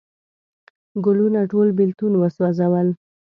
ګلونه 1.05 1.41
ټول 1.51 1.67
بیلتون 1.77 2.13
وسوزل 2.17 2.87